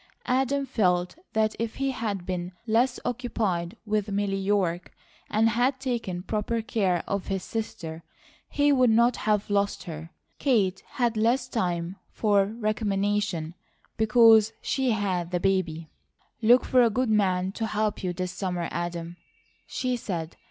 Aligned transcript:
Adam 0.25 0.65
felt 0.65 1.15
that 1.33 1.55
if 1.59 1.75
he 1.75 1.91
had 1.91 2.25
been 2.25 2.53
less 2.65 2.99
occupied 3.05 3.77
with 3.85 4.09
Milly 4.09 4.35
York 4.39 4.91
and 5.29 5.49
had 5.49 5.79
taken 5.79 6.23
proper 6.23 6.63
care 6.63 7.03
of 7.07 7.27
his 7.27 7.43
sister, 7.43 8.01
he 8.49 8.71
would 8.71 8.89
not 8.89 9.15
have 9.15 9.47
lost 9.51 9.83
her. 9.83 10.09
Kate 10.39 10.81
had 10.93 11.15
less 11.15 11.47
time 11.47 11.97
for 12.09 12.45
recrimination, 12.47 13.53
because 13.95 14.53
she 14.59 14.89
had 14.89 15.29
the 15.29 15.39
baby. 15.39 15.87
"Look 16.41 16.65
for 16.65 16.81
a 16.81 16.89
good 16.89 17.11
man 17.11 17.51
to 17.51 17.67
help 17.67 18.03
you 18.03 18.11
this 18.11 18.31
summer, 18.31 18.69
Adam," 18.71 19.17
she 19.67 19.95
said. 19.97 20.35